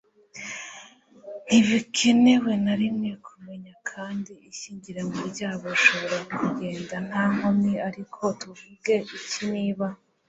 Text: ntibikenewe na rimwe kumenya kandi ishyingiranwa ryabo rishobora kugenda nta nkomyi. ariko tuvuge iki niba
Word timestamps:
ntibikenewe 1.45 2.51
na 2.65 2.73
rimwe 2.81 3.09
kumenya 3.25 3.73
kandi 3.91 4.31
ishyingiranwa 4.51 5.19
ryabo 5.31 5.65
rishobora 5.73 6.17
kugenda 6.37 6.95
nta 7.07 7.21
nkomyi. 7.33 7.73
ariko 7.87 8.19
tuvuge 8.41 8.95
iki 9.17 9.41
niba 9.53 9.87